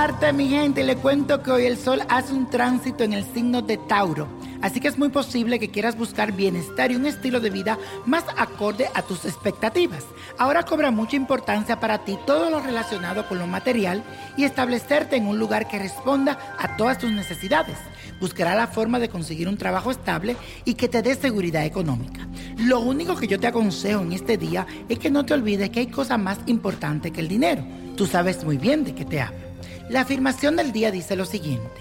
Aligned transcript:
Martes, 0.00 0.32
mi 0.32 0.46
gente. 0.46 0.84
Le 0.84 0.94
cuento 0.94 1.42
que 1.42 1.50
hoy 1.50 1.66
el 1.66 1.76
sol 1.76 2.02
hace 2.08 2.32
un 2.32 2.48
tránsito 2.48 3.02
en 3.02 3.12
el 3.12 3.24
signo 3.34 3.62
de 3.62 3.78
Tauro. 3.78 4.28
Así 4.62 4.78
que 4.78 4.86
es 4.86 4.96
muy 4.96 5.08
posible 5.08 5.58
que 5.58 5.72
quieras 5.72 5.98
buscar 5.98 6.30
bienestar 6.30 6.92
y 6.92 6.94
un 6.94 7.04
estilo 7.04 7.40
de 7.40 7.50
vida 7.50 7.76
más 8.06 8.22
acorde 8.36 8.86
a 8.94 9.02
tus 9.02 9.24
expectativas. 9.24 10.04
Ahora 10.38 10.62
cobra 10.62 10.92
mucha 10.92 11.16
importancia 11.16 11.80
para 11.80 12.04
ti 12.04 12.16
todo 12.28 12.48
lo 12.48 12.60
relacionado 12.60 13.26
con 13.26 13.40
lo 13.40 13.48
material 13.48 14.04
y 14.36 14.44
establecerte 14.44 15.16
en 15.16 15.26
un 15.26 15.36
lugar 15.36 15.66
que 15.66 15.80
responda 15.80 16.38
a 16.60 16.76
todas 16.76 16.98
tus 16.98 17.10
necesidades. 17.10 17.78
Buscará 18.20 18.54
la 18.54 18.68
forma 18.68 19.00
de 19.00 19.08
conseguir 19.08 19.48
un 19.48 19.58
trabajo 19.58 19.90
estable 19.90 20.36
y 20.64 20.74
que 20.74 20.86
te 20.86 21.02
dé 21.02 21.16
seguridad 21.16 21.64
económica. 21.64 22.28
Lo 22.56 22.78
único 22.78 23.16
que 23.16 23.26
yo 23.26 23.40
te 23.40 23.48
aconsejo 23.48 24.02
en 24.02 24.12
este 24.12 24.36
día 24.36 24.64
es 24.88 25.00
que 25.00 25.10
no 25.10 25.26
te 25.26 25.34
olvides 25.34 25.70
que 25.70 25.80
hay 25.80 25.88
cosas 25.88 26.20
más 26.20 26.38
importantes 26.46 27.10
que 27.10 27.20
el 27.20 27.26
dinero. 27.26 27.64
Tú 27.96 28.06
sabes 28.06 28.44
muy 28.44 28.58
bien 28.58 28.84
de 28.84 28.94
qué 28.94 29.04
te 29.04 29.20
hablo. 29.20 29.47
La 29.88 30.02
afirmación 30.02 30.56
del 30.56 30.70
día 30.70 30.90
dice 30.90 31.16
lo 31.16 31.24
siguiente. 31.24 31.80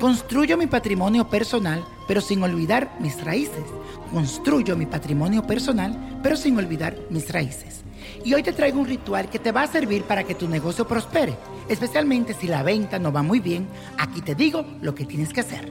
Construyo 0.00 0.56
mi 0.56 0.66
patrimonio 0.66 1.28
personal, 1.28 1.84
pero 2.06 2.22
sin 2.22 2.42
olvidar 2.42 2.96
mis 3.00 3.22
raíces. 3.22 3.64
Construyo 4.10 4.76
mi 4.76 4.86
patrimonio 4.86 5.46
personal, 5.46 6.20
pero 6.22 6.36
sin 6.36 6.56
olvidar 6.56 6.96
mis 7.10 7.30
raíces. 7.30 7.82
Y 8.24 8.32
hoy 8.32 8.42
te 8.42 8.54
traigo 8.54 8.80
un 8.80 8.86
ritual 8.86 9.28
que 9.28 9.38
te 9.38 9.52
va 9.52 9.64
a 9.64 9.66
servir 9.66 10.04
para 10.04 10.24
que 10.24 10.34
tu 10.34 10.48
negocio 10.48 10.88
prospere, 10.88 11.36
especialmente 11.68 12.32
si 12.32 12.46
la 12.46 12.62
venta 12.62 12.98
no 12.98 13.12
va 13.12 13.22
muy 13.22 13.40
bien. 13.40 13.68
Aquí 13.98 14.22
te 14.22 14.34
digo 14.34 14.64
lo 14.80 14.94
que 14.94 15.04
tienes 15.04 15.34
que 15.34 15.40
hacer. 15.40 15.70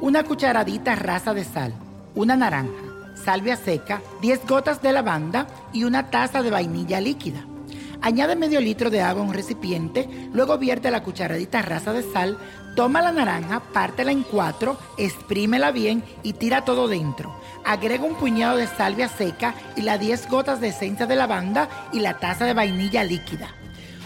Una 0.00 0.24
cucharadita 0.24 0.94
rasa 0.94 1.34
de 1.34 1.44
sal, 1.44 1.74
una 2.14 2.34
naranja, 2.34 3.12
salvia 3.14 3.56
seca, 3.56 4.00
10 4.22 4.46
gotas 4.46 4.80
de 4.80 4.94
lavanda 4.94 5.48
y 5.74 5.84
una 5.84 6.10
taza 6.10 6.42
de 6.42 6.50
vainilla 6.50 6.98
líquida. 6.98 7.44
Añade 8.02 8.36
medio 8.36 8.60
litro 8.60 8.90
de 8.90 9.00
agua 9.00 9.22
a 9.22 9.26
un 9.26 9.34
recipiente, 9.34 10.08
luego 10.32 10.58
vierte 10.58 10.90
la 10.90 11.02
cucharadita 11.02 11.62
rasa 11.62 11.92
de 11.92 12.02
sal, 12.02 12.38
toma 12.74 13.02
la 13.02 13.12
naranja, 13.12 13.60
pártela 13.72 14.12
en 14.12 14.22
cuatro, 14.22 14.78
exprímela 14.98 15.72
bien 15.72 16.04
y 16.22 16.34
tira 16.34 16.64
todo 16.64 16.88
dentro. 16.88 17.34
Agrega 17.64 18.04
un 18.04 18.14
puñado 18.14 18.58
de 18.58 18.66
salvia 18.66 19.08
seca 19.08 19.54
y 19.76 19.82
las 19.82 19.98
10 19.98 20.28
gotas 20.28 20.60
de 20.60 20.68
esencia 20.68 21.06
de 21.06 21.16
lavanda 21.16 21.68
y 21.92 22.00
la 22.00 22.18
taza 22.18 22.44
de 22.44 22.54
vainilla 22.54 23.02
líquida. 23.02 23.48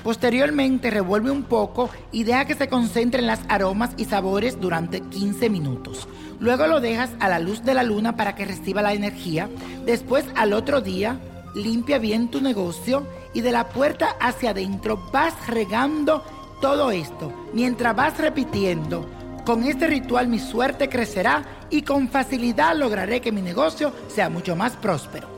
Posteriormente 0.03 0.91
revuelve 0.91 1.31
un 1.31 1.43
poco 1.43 1.91
y 2.11 2.25
deja 2.25 2.47
que 2.47 2.55
se 2.55 2.69
concentren 2.69 3.27
las 3.27 3.41
aromas 3.49 3.91
y 3.99 4.07
sabores 4.07 4.59
durante 4.59 5.03
15 5.03 5.51
minutos. 5.51 6.09
Luego 6.39 6.67
lo 6.67 6.81
dejas 6.81 7.11
a 7.21 7.29
la 7.29 7.39
luz 7.39 7.63
de 7.65 7.75
la 7.75 7.83
luna 7.83 8.17
para 8.17 8.35
que 8.35 8.47
reciba 8.47 8.81
la 8.81 8.95
energía. 8.95 9.51
Después 9.85 10.25
al 10.37 10.55
otro 10.55 10.81
día 10.81 11.21
limpia 11.55 11.99
bien 11.99 12.31
tu 12.31 12.41
negocio 12.41 13.07
y 13.33 13.41
de 13.41 13.53
la 13.53 13.69
puerta 13.69 14.17
hacia 14.21 14.51
adentro 14.51 14.97
vas 15.13 15.35
regando 15.47 16.25
todo 16.61 16.91
esto 16.91 17.33
mientras 17.53 17.95
vas 17.97 18.19
repitiendo. 18.19 19.09
Con 19.45 19.65
este 19.65 19.87
ritual 19.87 20.29
mi 20.29 20.39
suerte 20.39 20.89
crecerá 20.89 21.67
y 21.71 21.83
con 21.83 22.09
facilidad 22.09 22.77
lograré 22.77 23.21
que 23.21 23.33
mi 23.33 23.43
negocio 23.43 23.93
sea 24.09 24.29
mucho 24.29 24.55
más 24.55 24.77
próspero. 24.77 25.29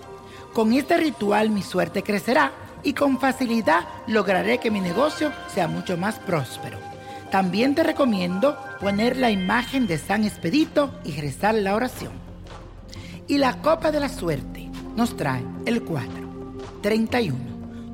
Con 0.53 0.73
este 0.73 0.97
ritual 0.97 1.51
mi 1.51 1.63
suerte 1.63 2.03
crecerá 2.03 2.53
y 2.83 2.93
con 2.95 3.19
facilidad 3.19 3.85
lograré 4.07 4.59
que 4.59 4.71
mi 4.71 4.81
negocio 4.81 5.33
sea 5.49 5.69
mucho 5.69 5.97
más 5.97 6.19
próspero. 6.19 6.79
También 7.31 7.75
te 7.75 7.83
recomiendo 7.83 8.59
poner 8.81 9.17
la 9.17 9.31
imagen 9.31 9.87
de 9.87 9.97
San 9.97 10.25
Expedito 10.25 10.93
y 11.05 11.13
rezar 11.13 11.55
la 11.55 11.75
oración. 11.75 12.13
Y 13.29 13.39
la 13.39 13.63
copa 13.63 13.91
de 13.91 14.01
la 14.01 14.09
suerte 14.09 14.69
nos 14.97 15.17
trae 15.17 15.43
el 15.65 15.83
4, 15.83 16.11
31, 16.83 17.52